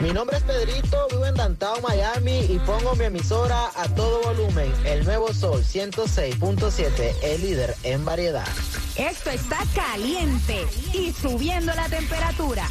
Mi 0.00 0.12
nombre 0.12 0.36
es 0.36 0.44
Pedrito, 0.44 1.08
vivo 1.10 1.26
en 1.26 1.34
Downtown 1.34 1.82
Miami 1.82 2.38
y 2.48 2.60
pongo 2.60 2.94
mi 2.94 3.06
emisora 3.06 3.70
a 3.74 3.88
todo 3.94 4.22
volumen. 4.22 4.72
El 4.84 5.04
nuevo 5.04 5.32
Sol 5.34 5.64
106.7, 5.64 7.16
el 7.22 7.42
líder 7.42 7.74
en 7.82 8.04
variedad. 8.04 8.46
Esto 8.96 9.30
está 9.30 9.58
caliente 9.74 10.64
y 10.92 11.12
subiendo 11.12 11.74
la 11.74 11.88
temperatura. 11.88 12.68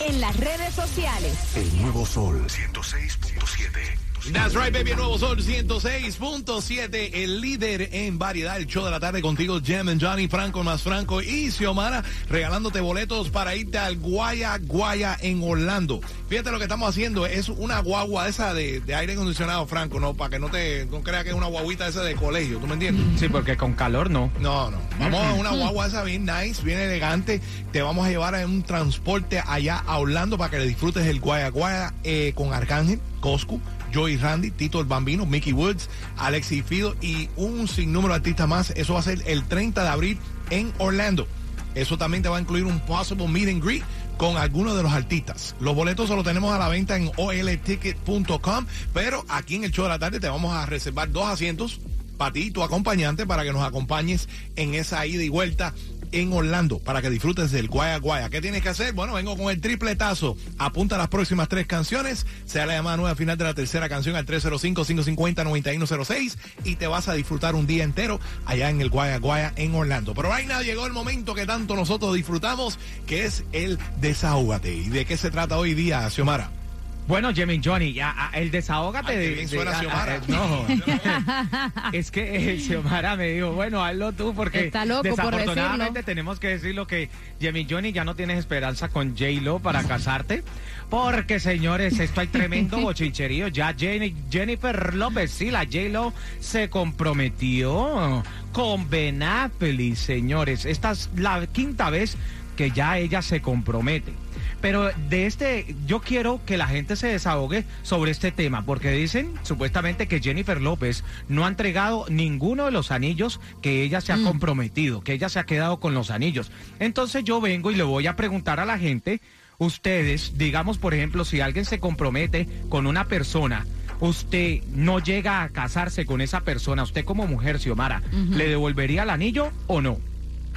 En 0.00 0.20
las 0.20 0.34
redes 0.36 0.74
sociales. 0.74 1.34
El 1.54 1.82
nuevo 1.82 2.04
sol 2.04 2.44
106.7. 2.48 4.01
That's 4.30 4.54
right, 4.54 4.72
baby. 4.72 4.90
El 4.92 4.98
nuevo 4.98 5.18
Sol 5.18 5.42
106.7, 5.42 7.10
el 7.12 7.40
líder 7.40 7.88
en 7.92 8.18
variedad. 8.18 8.56
El 8.56 8.66
show 8.66 8.84
de 8.84 8.90
la 8.92 9.00
tarde 9.00 9.20
contigo, 9.20 9.60
Jem 9.60 9.88
and 9.88 10.02
Johnny, 10.02 10.28
Franco 10.28 10.62
más 10.62 10.82
Franco 10.82 11.20
y 11.20 11.50
Xiomara, 11.50 12.04
regalándote 12.28 12.80
boletos 12.80 13.30
para 13.30 13.56
irte 13.56 13.78
al 13.78 13.96
Guaya 13.96 14.56
Guaya 14.58 15.16
en 15.20 15.42
Orlando. 15.42 16.00
Fíjate 16.28 16.52
lo 16.52 16.58
que 16.58 16.64
estamos 16.64 16.88
haciendo. 16.88 17.26
Es 17.26 17.48
una 17.48 17.80
guagua 17.80 18.28
esa 18.28 18.54
de, 18.54 18.80
de 18.80 18.94
aire 18.94 19.14
acondicionado, 19.14 19.66
Franco, 19.66 19.98
¿no? 19.98 20.14
Para 20.14 20.30
que 20.30 20.38
no 20.38 20.50
te 20.50 20.86
no 20.86 21.02
creas 21.02 21.24
que 21.24 21.30
es 21.30 21.36
una 21.36 21.46
guaguita 21.46 21.88
esa 21.88 22.02
de 22.04 22.14
colegio, 22.14 22.58
¿tú 22.58 22.66
me 22.68 22.74
entiendes? 22.74 23.18
Sí, 23.18 23.28
porque 23.28 23.56
con 23.56 23.74
calor 23.74 24.08
no. 24.08 24.30
No, 24.38 24.70
no. 24.70 24.78
Vamos 25.00 25.20
a 25.20 25.32
una 25.34 25.50
guagua 25.50 25.88
esa 25.88 26.04
bien 26.04 26.24
nice, 26.26 26.62
bien 26.62 26.78
elegante. 26.78 27.40
Te 27.72 27.82
vamos 27.82 28.06
a 28.06 28.10
llevar 28.10 28.36
en 28.36 28.48
un 28.48 28.62
transporte 28.62 29.42
allá 29.44 29.78
a 29.78 29.98
Orlando 29.98 30.38
para 30.38 30.50
que 30.50 30.58
le 30.58 30.66
disfrutes 30.66 31.06
el 31.06 31.18
Guaya 31.18 31.48
Guaya 31.48 31.92
eh, 32.04 32.32
con 32.36 32.52
Arcángel, 32.52 33.00
Coscu. 33.20 33.60
Joey 33.92 34.16
Randy, 34.16 34.50
Tito 34.50 34.80
el 34.80 34.86
Bambino, 34.86 35.26
Mickey 35.26 35.52
Woods, 35.52 35.88
Alexis 36.16 36.64
Fido 36.64 36.96
y 37.00 37.28
un 37.36 37.68
sinnúmero 37.68 38.14
de 38.14 38.18
artistas 38.18 38.48
más. 38.48 38.70
Eso 38.70 38.94
va 38.94 39.00
a 39.00 39.04
ser 39.04 39.22
el 39.26 39.44
30 39.44 39.82
de 39.82 39.88
abril 39.88 40.18
en 40.50 40.72
Orlando. 40.78 41.26
Eso 41.74 41.96
también 41.96 42.22
te 42.22 42.28
va 42.28 42.36
a 42.36 42.40
incluir 42.40 42.64
un 42.64 42.80
possible 42.80 43.28
meet 43.28 43.48
and 43.48 43.64
greet 43.64 43.82
con 44.18 44.36
algunos 44.36 44.76
de 44.76 44.82
los 44.82 44.92
artistas. 44.92 45.56
Los 45.60 45.74
boletos 45.74 46.08
solo 46.08 46.22
tenemos 46.22 46.52
a 46.54 46.58
la 46.58 46.68
venta 46.68 46.96
en 46.96 47.10
olticket.com, 47.16 48.66
pero 48.92 49.24
aquí 49.28 49.56
en 49.56 49.64
el 49.64 49.72
show 49.72 49.84
de 49.84 49.90
la 49.90 49.98
tarde 49.98 50.20
te 50.20 50.28
vamos 50.28 50.52
a 50.54 50.66
reservar 50.66 51.10
dos 51.10 51.26
asientos 51.26 51.80
para 52.18 52.32
ti 52.32 52.42
y 52.42 52.50
tu 52.50 52.62
acompañante 52.62 53.26
para 53.26 53.42
que 53.42 53.52
nos 53.52 53.64
acompañes 53.64 54.28
en 54.56 54.74
esa 54.74 55.04
ida 55.06 55.22
y 55.22 55.28
vuelta 55.28 55.74
en 56.12 56.32
Orlando 56.32 56.78
para 56.78 57.02
que 57.02 57.10
disfrutes 57.10 57.50
del 57.50 57.66
Guaya 57.68 57.98
Guaya. 57.98 58.30
¿Qué 58.30 58.40
tienes 58.40 58.62
que 58.62 58.68
hacer? 58.68 58.92
Bueno, 58.92 59.14
vengo 59.14 59.36
con 59.36 59.50
el 59.50 59.60
tripletazo. 59.60 60.36
Apunta 60.58 60.96
las 60.98 61.08
próximas 61.08 61.48
tres 61.48 61.66
canciones. 61.66 62.26
Sea 62.44 62.66
la 62.66 62.74
llamada 62.74 62.96
nueva 62.96 63.16
final 63.16 63.36
de 63.36 63.44
la 63.44 63.54
tercera 63.54 63.88
canción 63.88 64.14
al 64.16 64.26
305-550-9106 64.26 66.36
y 66.64 66.76
te 66.76 66.86
vas 66.86 67.08
a 67.08 67.14
disfrutar 67.14 67.54
un 67.54 67.66
día 67.66 67.84
entero 67.84 68.20
allá 68.44 68.68
en 68.70 68.80
el 68.80 68.90
Guaya 68.90 69.18
Guaya 69.18 69.52
en 69.56 69.74
Orlando. 69.74 70.14
Pero 70.14 70.28
nada, 70.28 70.62
llegó 70.62 70.86
el 70.86 70.92
momento 70.92 71.34
que 71.34 71.46
tanto 71.46 71.74
nosotros 71.76 72.14
disfrutamos, 72.14 72.78
que 73.06 73.24
es 73.24 73.44
el 73.52 73.78
desahógate. 74.00 74.74
¿Y 74.74 74.88
de 74.88 75.04
qué 75.04 75.16
se 75.16 75.30
trata 75.30 75.58
hoy 75.58 75.74
día, 75.74 76.08
Xiomara? 76.10 76.61
Bueno, 77.08 77.32
Jimmy 77.34 77.60
Johnny, 77.62 77.92
ya, 77.92 78.14
ah, 78.16 78.30
el 78.32 78.50
desahógate 78.50 79.10
Ay, 79.12 79.16
qué 79.16 79.20
de, 79.22 79.28
bien 79.34 79.48
de- 79.48 79.56
suena 79.56 79.70
ah, 79.72 79.80
Xiomara. 79.80 80.14
ah, 80.14 80.20
no, 81.82 81.92
es 81.92 82.10
que 82.10 82.54
eh, 82.54 82.60
Xiomara 82.60 83.16
me 83.16 83.28
dijo, 83.32 83.52
bueno, 83.52 83.84
hazlo 83.84 84.12
tú 84.12 84.32
porque 84.34 84.66
Está 84.66 84.84
loco 84.84 85.02
por 85.02 85.10
desafortunadamente 85.10 86.02
tenemos 86.04 86.38
que 86.38 86.48
decirlo 86.48 86.86
que 86.86 87.10
Jimmy 87.40 87.66
Johnny 87.68 87.92
ya 87.92 88.04
no 88.04 88.14
tienes 88.14 88.38
esperanza 88.38 88.88
con 88.88 89.10
J 89.16 89.26
Lo 89.42 89.58
para 89.58 89.82
casarte. 89.84 90.42
Porque, 90.88 91.40
señores, 91.40 91.98
esto 91.98 92.20
hay 92.20 92.26
tremendo 92.28 92.78
bochincherío. 92.80 93.48
Ya 93.48 93.74
Jenny- 93.76 94.14
Jennifer 94.30 94.94
López, 94.94 95.30
sí, 95.30 95.50
la 95.50 95.64
J 95.64 95.88
Lo 95.90 96.12
se 96.40 96.68
comprometió 96.70 98.22
con 98.52 98.88
Ben 98.90 99.22
Affleck, 99.22 99.96
señores. 99.96 100.64
Esta 100.66 100.92
es 100.92 101.10
la 101.16 101.46
quinta 101.46 101.90
vez 101.90 102.16
que 102.56 102.70
ya 102.70 102.98
ella 102.98 103.22
se 103.22 103.40
compromete. 103.40 104.12
Pero 104.60 104.90
de 105.08 105.26
este, 105.26 105.74
yo 105.86 106.00
quiero 106.00 106.40
que 106.46 106.56
la 106.56 106.68
gente 106.68 106.96
se 106.96 107.08
desahogue 107.08 107.64
sobre 107.82 108.12
este 108.12 108.30
tema, 108.30 108.64
porque 108.64 108.92
dicen 108.92 109.34
supuestamente 109.42 110.06
que 110.06 110.20
Jennifer 110.20 110.60
López 110.60 111.04
no 111.28 111.44
ha 111.44 111.48
entregado 111.48 112.06
ninguno 112.08 112.66
de 112.66 112.70
los 112.70 112.90
anillos 112.92 113.40
que 113.60 113.82
ella 113.82 114.00
se 114.00 114.12
ha 114.12 114.22
comprometido, 114.22 115.02
que 115.02 115.14
ella 115.14 115.28
se 115.28 115.40
ha 115.40 115.44
quedado 115.44 115.80
con 115.80 115.94
los 115.94 116.10
anillos. 116.10 116.52
Entonces 116.78 117.24
yo 117.24 117.40
vengo 117.40 117.70
y 117.70 117.74
le 117.74 117.82
voy 117.82 118.06
a 118.06 118.16
preguntar 118.16 118.60
a 118.60 118.64
la 118.64 118.78
gente, 118.78 119.20
ustedes, 119.58 120.38
digamos 120.38 120.78
por 120.78 120.94
ejemplo, 120.94 121.24
si 121.24 121.40
alguien 121.40 121.64
se 121.64 121.80
compromete 121.80 122.48
con 122.68 122.86
una 122.86 123.06
persona, 123.08 123.66
usted 124.00 124.62
no 124.74 124.98
llega 124.98 125.42
a 125.42 125.48
casarse 125.48 126.06
con 126.06 126.20
esa 126.20 126.42
persona, 126.42 126.82
usted 126.82 127.04
como 127.04 127.26
mujer, 127.26 127.58
Xiomara, 127.58 128.02
¿le 128.30 128.48
devolvería 128.48 129.02
el 129.02 129.10
anillo 129.10 129.50
o 129.66 129.80
no? 129.80 129.98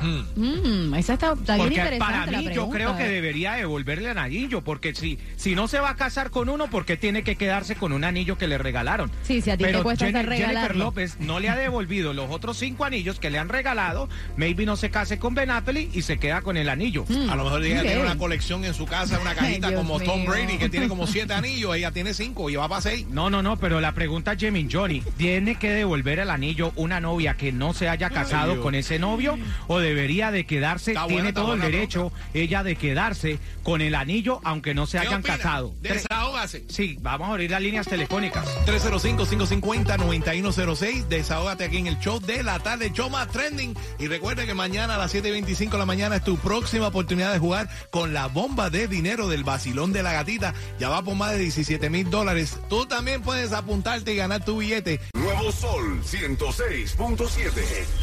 Mm, 0.02 0.94
esa 0.96 1.14
está, 1.14 1.34
está 1.34 1.56
bien 1.56 1.68
Porque 1.68 1.80
interesante 1.80 1.98
para 2.00 2.32
la 2.32 2.38
mí 2.40 2.44
yo 2.46 2.52
pregunta, 2.70 2.76
creo 2.78 2.98
que 2.98 3.06
eh. 3.06 3.10
debería 3.10 3.54
devolverle 3.54 4.12
el 4.12 4.18
anillo, 4.18 4.62
porque 4.64 4.94
si, 4.94 5.18
si 5.36 5.56
no 5.56 5.68
se 5.68 5.80
va 5.80 5.92
a 5.92 5.96
casar 5.96 6.30
con 6.32 6.50
uno, 6.50 6.68
¿por 6.70 6.86
qué 6.86 6.98
tiene 6.98 7.24
que 7.24 7.36
quedarse 7.36 7.76
con 7.76 7.94
un 7.94 8.04
anillo 8.04 8.38
que 8.38 8.48
le 8.48 8.58
regalaron? 8.58 9.12
Sí, 9.24 9.42
si 9.42 9.52
a 9.52 9.58
ti 9.58 9.64
te 9.64 9.70
Pero 9.72 9.84
cuesta 9.84 10.06
hasta 10.08 10.24
Jenny- 10.24 10.38
Jennifer. 10.38 10.76
López 10.76 11.18
no 11.20 11.40
le 11.40 11.50
ha 11.50 11.56
devolvido 11.56 12.14
los 12.14 12.30
otros 12.30 12.58
cinco 12.58 12.86
anillos 12.86 13.20
que 13.20 13.30
le 13.30 13.40
han 13.40 13.50
regalado, 13.50 14.10
maybe 14.38 14.66
no 14.66 14.76
se 14.76 14.90
case 14.90 15.18
con 15.20 15.34
Ben 15.36 15.50
Affleck 15.52 15.96
y 15.96 16.02
se 16.02 16.18
queda 16.18 16.42
con 16.42 16.58
el 16.58 16.70
anillo. 16.70 17.06
A 17.30 17.36
lo 17.36 17.44
mejor 17.46 17.64
ella 17.64 17.82
tiene 17.82 18.02
una 18.02 18.18
colección 18.18 18.66
en 18.66 18.74
su 18.74 18.86
casa, 18.86 19.20
una 19.20 19.34
cajita 19.36 19.68
Ay, 19.70 19.76
como 19.76 20.00
Tom. 20.00 20.26
Brady, 20.26 20.58
que 20.58 20.70
tiene 20.70 20.88
como 20.88 21.08
siete 21.08 21.34
anillos. 21.36 21.76
Ella 21.76 21.92
tiene 21.92 22.14
cinco 22.14 22.50
y 22.50 22.56
va 22.56 22.68
para 22.68 22.82
seis. 22.82 23.06
No, 23.10 23.30
no, 23.30 23.42
no, 23.42 23.58
pero 23.58 23.80
la 23.82 23.94
pregunta 23.94 24.34
es 24.34 24.40
Jimmy 24.40 24.68
Johnny, 24.72 25.02
¿tiene 25.18 25.56
que 25.56 25.72
devolver 25.72 26.20
el 26.20 26.30
anillo 26.30 26.72
una 26.76 27.00
novia 27.00 27.36
que 27.36 27.52
no 27.52 27.74
se 27.74 27.90
haya 27.90 28.10
casado 28.10 28.62
con 28.62 28.76
ese 28.76 29.00
novio 29.00 29.38
o 29.68 29.80
debería 29.86 30.32
de 30.32 30.46
quedarse, 30.46 30.92
Está 30.92 31.08
tiene 31.08 31.32
todo 31.34 31.54
el 31.54 31.62
derecho 31.62 32.12
ella 32.34 32.64
de 32.64 32.76
quedarse 32.76 33.40
con 33.64 33.82
el 33.82 33.96
anillo 33.96 34.42
aunque 34.44 34.74
no 34.74 34.86
se 34.88 35.00
¿Qué 35.00 35.08
hayan 35.08 35.22
opina? 35.22 35.38
casado? 35.38 35.74
Desahógase. 35.82 36.66
Sí, 36.68 36.98
vamos 37.02 37.30
a 37.30 37.32
abrir 37.32 37.52
las 37.52 37.62
líneas 37.62 37.88
telefónicas. 37.88 38.46
305-550-9106. 38.66 41.08
Desahógate 41.08 41.66
aquí 41.66 41.78
en 41.78 41.88
el 41.88 42.00
show 42.00 42.20
de 42.20 42.44
la 42.44 42.60
tarde, 42.60 42.92
show 42.92 43.10
más 43.10 43.30
trending. 43.30 43.76
Y 44.00 44.08
recuerda 44.08 44.46
que 44.46 44.54
mañana 44.54 44.96
a 44.96 44.98
las 44.98 45.14
7.25 45.14 45.72
de 45.72 45.78
la 45.78 45.86
mañana 45.86 46.18
es 46.18 46.24
tu 46.24 46.38
próxima 46.38 46.88
oportunidad 46.88 47.34
de 47.34 47.40
jugar 47.40 47.70
con 47.92 48.14
la 48.14 48.28
bomba 48.28 48.70
de 48.70 48.88
dinero 48.88 49.28
del 49.28 49.44
vacilón 49.44 49.94
de 49.94 50.04
la 50.04 50.14
gatita. 50.14 50.54
Ya 50.80 50.90
va 50.90 51.04
por 51.04 51.16
más 51.16 51.32
de 51.32 51.40
17 51.40 51.90
mil 51.90 52.10
dólares. 52.10 52.58
Tú 52.70 52.86
también 52.86 53.22
puedes 53.22 53.52
apuntarte 53.54 54.14
y 54.14 54.16
ganar 54.16 54.44
tu 54.44 54.58
billete. 54.58 55.00
Nuevo 55.14 55.52
sol 55.52 56.02
106.7. 56.04 57.52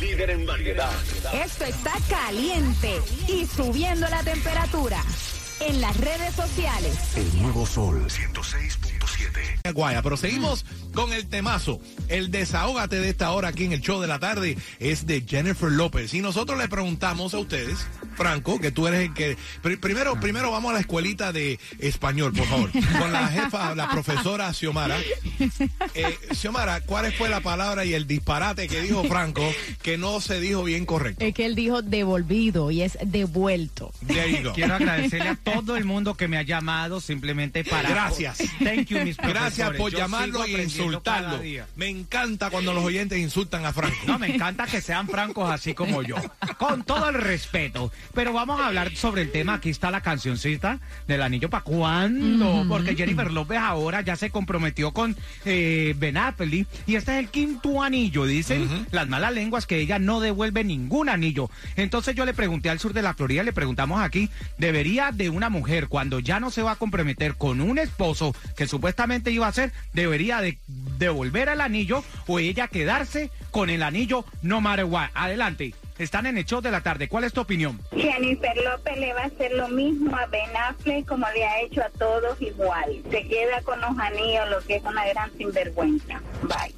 Líder 0.01 0.31
en 0.31 0.47
variedad. 0.47 0.91
Esto 1.33 1.65
está 1.73 1.93
caliente 2.09 3.01
y 3.29 3.47
subiendo 3.47 4.07
la 4.09 4.23
temperatura. 4.23 5.03
En 5.61 5.81
las 5.81 5.97
redes 5.97 6.35
sociales. 6.35 6.99
El 7.17 7.43
nuevo 7.43 7.65
sol 7.67 8.05
106.7. 8.09 9.73
Guaya, 9.73 10.03
pero 10.03 10.17
seguimos 10.17 10.65
con 10.93 11.13
el 11.13 11.27
temazo. 11.29 11.81
El 12.09 12.31
desahógate 12.31 12.97
de 13.01 13.09
esta 13.09 13.31
hora 13.33 13.49
aquí 13.49 13.65
en 13.65 13.73
el 13.73 13.81
show 13.81 14.01
de 14.01 14.07
la 14.07 14.19
tarde 14.19 14.57
es 14.79 15.07
de 15.07 15.23
Jennifer 15.27 15.71
López. 15.71 16.13
Y 16.15 16.21
nosotros 16.21 16.59
le 16.59 16.69
preguntamos 16.69 17.35
a 17.35 17.39
ustedes, 17.39 17.79
Franco, 18.17 18.61
que 18.61 18.71
tú 18.71 18.87
eres 18.87 19.01
el 19.09 19.15
que. 19.15 19.37
Pri- 19.63 19.77
primero, 19.77 20.19
primero 20.21 20.51
vamos 20.51 20.71
a 20.71 20.75
la 20.75 20.81
escuelita 20.81 21.33
de 21.33 21.59
español, 21.79 22.33
por 22.33 22.47
favor. 22.47 22.71
Con 22.99 23.13
la 23.13 23.29
jefa, 23.29 23.75
la 23.75 23.91
profesora 23.91 24.53
Xiomara. 24.53 24.99
Eh, 25.95 26.19
Xiomara, 26.35 26.81
¿cuál 26.83 27.13
fue 27.13 27.29
la 27.29 27.41
palabra 27.41 27.85
y 27.85 27.95
el 27.95 28.07
disparate 28.07 28.69
que 28.69 28.81
dijo 28.83 29.05
Franco 29.05 29.43
que 29.83 29.99
no 29.99 30.21
se 30.21 30.41
dijo 30.41 30.65
bien 30.65 30.87
correcto? 30.87 31.25
Es 31.25 31.35
que 31.35 31.47
él 31.47 31.55
dijo 31.55 31.83
devolvido 31.83 32.71
y 32.71 32.83
es 32.83 32.99
devuelto. 33.05 33.93
There 34.07 34.31
you 34.31 34.49
go. 34.49 34.55
Quiero 34.55 34.75
agradecerle 34.75 35.29
a 35.31 35.37
todo 35.37 35.77
el 35.77 35.85
mundo 35.85 36.15
que 36.15 36.29
me 36.29 36.37
ha 36.39 36.43
llamado 36.43 37.01
simplemente 37.01 37.65
para... 37.65 37.89
Gracias. 37.89 38.39
Thank 38.63 38.87
you, 38.87 38.99
mis 39.05 39.17
Gracias 39.17 39.71
por 39.77 39.91
Yo 39.93 39.99
llamarlo 39.99 40.47
y 40.47 40.55
insultarlo. 40.85 41.41
Me 41.77 41.89
encanta 41.89 42.51
cuando 42.51 42.73
los 42.73 42.85
oyentes 42.85 43.19
insultan 43.19 43.65
a 43.67 43.73
Franco. 43.73 43.97
No, 44.07 44.19
me 44.19 44.35
encanta 44.35 44.67
que 44.67 44.81
sean 44.81 45.09
francos 45.09 45.51
así 45.51 45.75
como 45.75 46.03
yo. 46.03 46.17
Con 46.59 46.85
todo 46.85 47.09
el 47.09 47.15
respeto. 47.15 47.93
Pero 48.15 48.33
vamos 48.33 48.61
a 48.61 48.67
hablar 48.67 48.95
sobre 48.97 49.23
el 49.23 49.31
tema. 49.31 49.55
Aquí 49.55 49.71
está 49.71 49.91
la 49.91 50.01
cancioncita 50.01 50.79
del 51.07 51.23
anillo 51.23 51.51
para 51.51 51.65
cuándo. 51.65 52.65
Porque 52.69 52.95
Jennifer 52.95 53.31
López 53.31 53.59
ahora 53.59 54.01
ya 54.01 54.17
se 54.17 54.31
comprometió 54.31 54.93
con 54.93 55.17
eh, 55.45 55.95
Ben 55.99 56.17
Affleck. 56.17 56.67
Y 56.87 56.97
este 56.97 57.13
es 57.13 57.19
el 57.19 57.29
quinto 57.29 57.83
anillo. 57.83 58.27
Dicen 58.27 58.87
las 58.91 59.09
malas 59.09 59.33
lenguas 59.33 59.67
que 59.67 59.79
ella 59.79 59.99
no 59.99 60.21
devuelve 60.21 60.65
ningún 60.65 61.09
anillo. 61.09 61.51
Entonces 61.77 62.15
yo 62.15 62.25
le 62.25 62.35
pregunté 62.35 62.71
al 62.71 62.79
sur 62.79 62.93
de 62.93 63.03
la 63.03 63.15
Florida, 63.15 63.43
le 63.43 63.53
preguntamos 63.53 64.01
aquí, 64.01 64.29
¿debería 64.59 65.11
de 65.13 65.31
una 65.31 65.49
mujer 65.49 65.89
cuando 65.89 66.19
ya 66.21 66.41
no 66.41 66.51
se 66.51 66.63
va 66.63 66.73
a 66.73 66.77
comprometer 66.77 67.37
con 67.37 67.61
un 67.61 67.79
esposo 67.79 68.35
que 68.57 68.67
supuestamente 68.67 69.31
iba 69.31 69.47
a 69.47 69.53
ser, 69.53 69.73
debería 69.93 70.41
de 70.41 70.59
devolver 71.03 71.49
el 71.49 71.61
anillo 71.61 72.05
o 72.27 72.39
ella 72.39 72.69
quedarse 72.69 73.31
con 73.51 73.71
el 73.71 73.83
anillo 73.83 74.25
no 74.43 74.61
matter 74.61 74.85
what? 74.85 75.11
Adelante. 75.15 75.75
Están 75.99 76.27
en 76.27 76.39
el 76.39 76.45
show 76.45 76.61
de 76.61 76.71
la 76.71 76.81
tarde. 76.81 77.09
¿Cuál 77.09 77.25
es 77.25 77.33
tu 77.33 77.43
opinión? 77.43 77.79
Jennifer 77.93 78.57
López 78.57 78.97
le 78.97 79.13
va 79.13 79.23
a 79.23 79.27
hacer 79.27 79.53
lo 79.53 79.69
mismo 79.69 80.17
a 80.17 80.27
Ben 80.27 80.51
Affleck 80.57 81.07
como 81.07 81.27
le 81.35 81.45
ha 81.45 81.61
hecho 81.61 81.83
a 81.83 81.91
todos 81.91 82.41
igual. 82.41 83.03
Se 83.11 83.23
queda 83.29 83.61
con 83.63 83.81
los 83.81 83.97
anillos, 83.99 84.49
lo 84.51 84.61
que 84.63 84.77
es 84.77 84.83
una 84.85 85.07
gran 85.07 85.31
sinvergüenza. 85.37 86.21
Bye. 86.43 86.75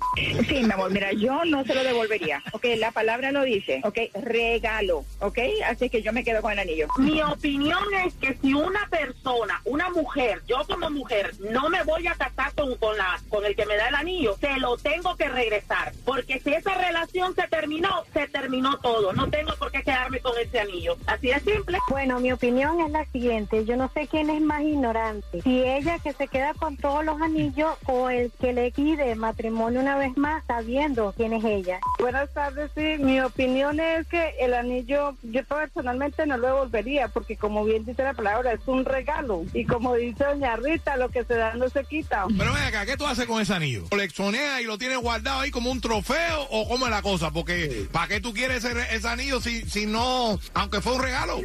Sí, 0.48 0.62
mi 0.62 0.70
amor, 0.70 0.90
mira, 0.90 1.12
yo 1.12 1.44
no 1.44 1.64
se 1.64 1.74
lo 1.74 1.84
devolvería. 1.84 2.42
Ok, 2.52 2.66
la 2.76 2.90
palabra 2.90 3.32
lo 3.32 3.44
dice. 3.44 3.80
Ok, 3.84 3.98
regalo. 4.14 5.04
Ok, 5.20 5.38
así 5.66 5.88
que 5.88 6.02
yo 6.02 6.12
me 6.12 6.24
quedo 6.24 6.42
con 6.42 6.52
el 6.52 6.58
anillo. 6.58 6.88
Mi 6.98 7.22
opinión 7.22 7.82
es 8.04 8.14
que 8.14 8.36
si 8.42 8.52
una 8.52 8.86
persona, 8.88 9.60
una 9.64 9.90
mujer, 9.90 10.42
yo 10.46 10.64
como 10.68 10.90
mujer, 10.90 11.32
no 11.38 11.70
me 11.70 11.82
voy 11.84 12.06
a 12.08 12.14
casar 12.14 12.52
con, 12.64 12.76
con, 12.76 12.96
la, 12.96 13.20
con 13.28 13.44
el 13.44 13.54
que 13.54 13.66
me 13.66 13.76
da 13.76 13.88
el 13.88 13.94
anillo, 13.94 14.36
se 14.40 14.56
lo 14.58 14.76
tengo 14.76 15.16
que 15.16 15.28
regresar. 15.28 15.92
Porque 16.04 16.40
si 16.40 16.52
esa 16.52 16.74
relación 16.74 17.34
se 17.34 17.46
terminó, 17.48 18.04
se 18.12 18.26
terminó 18.28 18.78
todo. 18.78 19.12
No 19.12 19.28
tengo 19.28 19.54
por 19.56 19.70
qué 19.70 19.82
quedarme 19.82 20.20
con 20.20 20.32
ese 20.38 20.60
anillo. 20.60 20.96
Así 21.06 21.28
de 21.28 21.40
simple. 21.40 21.78
Bueno, 21.90 22.20
mi 22.20 22.32
opinión 22.32 22.80
es 22.80 22.90
la 22.90 23.04
siguiente. 23.06 23.64
Yo 23.64 23.76
no 23.76 23.90
sé 23.92 24.08
quién 24.08 24.30
es 24.30 24.40
más 24.40 24.62
ignorante. 24.62 25.42
Si 25.42 25.62
ella 25.62 25.98
que 25.98 26.12
se 26.12 26.28
queda 26.28 26.54
con 26.54 26.76
todos 26.76 27.04
los 27.04 27.20
anillos 27.20 27.74
o 27.86 28.08
el 28.08 28.32
que 28.40 28.52
le 28.52 28.70
pide 28.70 29.14
matrimonio 29.14 29.80
una 29.80 29.98
vez 29.98 30.16
más 30.16 30.44
sabiendo 30.46 31.12
quién 31.16 31.32
es 31.32 31.44
ella. 31.44 31.80
Buenas 31.98 32.32
tardes, 32.32 32.70
sí. 32.74 32.96
Mi 32.98 33.20
opinión 33.20 33.80
es 33.80 34.06
que 34.06 34.34
el 34.40 34.54
anillo, 34.54 35.14
yo 35.22 35.44
personalmente 35.44 36.26
no 36.26 36.36
lo 36.38 36.46
devolvería, 36.46 37.08
porque 37.08 37.36
como 37.36 37.64
bien 37.64 37.84
dice 37.84 38.02
la 38.02 38.14
palabra, 38.14 38.52
es 38.52 38.66
un 38.66 38.84
regalo. 38.84 39.44
Y 39.52 39.64
como 39.64 39.94
dice 39.94 40.24
doña 40.24 40.56
Rita, 40.56 40.96
lo 40.96 41.08
que 41.08 41.24
se 41.24 41.34
da 41.34 41.54
no 41.54 41.68
se 41.68 41.84
quita. 41.84 42.26
Pero 42.36 42.53
ven 42.54 42.64
acá, 42.64 42.86
¿qué 42.86 42.96
tú 42.96 43.06
haces 43.06 43.26
con 43.26 43.40
ese 43.40 43.52
anillo? 43.54 43.88
¿Coleccionea 43.90 44.60
y 44.60 44.64
lo 44.64 44.78
tienes 44.78 44.98
guardado 44.98 45.40
ahí 45.40 45.50
como 45.50 45.70
un 45.70 45.80
trofeo 45.80 46.42
o 46.50 46.68
cómo 46.68 46.86
es 46.86 46.90
la 46.90 47.02
cosa? 47.02 47.30
Porque 47.30 47.86
¿para 47.92 48.08
qué 48.08 48.20
tú 48.20 48.32
quieres 48.32 48.64
ese, 48.64 48.94
ese 48.94 49.08
anillo 49.08 49.40
si, 49.40 49.62
si 49.68 49.86
no, 49.86 50.38
aunque 50.54 50.80
fue 50.80 50.94
un 50.94 51.02
regalo? 51.02 51.40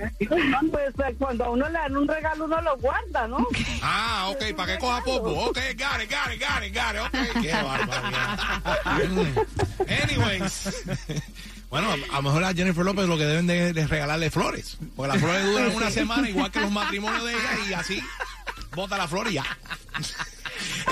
Pues 0.72 0.94
eh, 1.00 1.16
cuando 1.18 1.46
a 1.46 1.50
uno 1.50 1.68
le 1.68 1.74
dan 1.74 1.98
un 1.98 2.08
regalo, 2.08 2.46
uno 2.46 2.62
lo 2.62 2.78
guarda, 2.78 3.28
¿no? 3.28 3.46
Ah, 3.82 4.30
ok, 4.30 4.56
para 4.56 4.74
que 4.74 4.80
coja 4.80 5.04
popo. 5.04 5.30
Ok, 5.32 5.58
got 5.78 6.02
it, 6.04 6.12
got 6.12 6.34
it, 6.34 6.42
got 6.42 6.64
it, 6.64 6.74
got 6.74 6.96
it. 6.96 7.02
Ok, 7.02 7.12
qué 7.42 7.52
barbaridad. 7.54 8.40
Mm. 9.10 10.04
Anyways. 10.04 10.86
Bueno, 11.70 11.92
a 11.92 12.16
lo 12.16 12.22
mejor 12.24 12.44
a 12.44 12.54
Jennifer 12.54 12.84
López 12.84 13.08
lo 13.08 13.18
que 13.18 13.26
deben 13.26 13.46
de, 13.48 13.74
de 13.74 13.88
regalarle 13.88 14.32
flores. 14.32 14.78
Porque 14.96 15.12
las 15.14 15.22
flores 15.22 15.46
duran 15.46 15.76
una 15.76 15.92
semana, 15.92 16.30
igual 16.30 16.52
que 16.52 16.62
los 16.62 16.72
matrimonios 16.72 17.24
de 17.24 17.32
ella, 17.34 17.50
y 17.70 17.74
así 17.74 18.04
bota 18.76 18.98
la 18.98 19.08
flor 19.08 19.28
y 19.30 19.34
ya. 19.34 19.46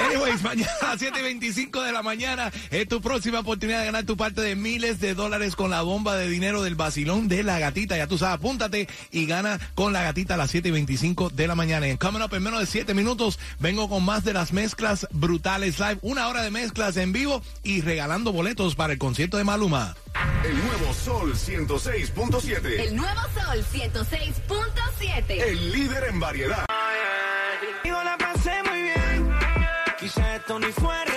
Anyways, 0.06 0.42
mañana 0.44 0.72
a 0.82 0.86
las 0.92 1.02
7.25 1.02 1.84
de 1.84 1.92
la 1.92 2.04
mañana 2.04 2.52
es 2.70 2.88
tu 2.88 3.02
próxima 3.02 3.40
oportunidad 3.40 3.80
de 3.80 3.86
ganar 3.88 4.06
tu 4.06 4.16
parte 4.16 4.42
de 4.42 4.56
miles 4.56 5.00
de 5.00 5.14
dólares 5.14 5.56
con 5.56 5.72
la 5.72 5.82
bomba 5.82 6.16
de 6.16 6.30
dinero 6.30 6.62
del 6.62 6.76
vacilón 6.76 7.28
de 7.28 7.44
la 7.44 7.60
gatita. 7.60 7.98
Ya 7.98 8.08
tú 8.08 8.18
sabes, 8.18 8.36
apúntate 8.36 8.88
y 9.12 9.26
gana 9.26 9.60
con 9.76 9.94
la 9.94 10.04
gatita 10.04 10.36
a 10.36 10.38
las 10.38 10.54
7.25 10.54 11.32
de 11.32 11.48
la 11.48 11.56
mañana. 11.56 11.88
En 11.88 11.98
Coming 11.98 12.22
Up 12.22 12.34
en 12.34 12.44
menos 12.44 12.60
de 12.60 12.66
7 12.66 12.94
minutos 12.94 13.40
vengo 13.60 13.90
con 13.90 14.06
más 14.06 14.24
de 14.24 14.34
las 14.34 14.54
mezclas 14.54 15.08
brutales 15.12 15.80
live. 15.80 16.00
Una 16.02 16.28
hora 16.28 16.42
de 16.42 16.52
mezclas 16.52 16.98
en 16.98 17.12
vivo 17.12 17.42
y 17.64 17.82
regalando 17.82 18.32
boletos 18.32 18.76
para 18.76 18.94
el 18.94 19.00
concierto 19.00 19.38
de 19.38 19.44
Maluma. 19.44 19.96
El 20.44 20.56
nuevo 20.56 20.94
Sol 20.94 21.34
106.7. 21.34 22.66
El 22.80 22.96
nuevo 22.96 23.22
Sol 23.34 23.66
106.7. 23.74 25.24
El 25.30 25.72
líder 25.72 26.06
en 26.06 26.20
variedad. 26.20 26.66
Digo, 27.84 28.04
la 28.04 28.18
pasé 28.18 28.67
Tony 30.48 30.72
fuera 30.72 31.17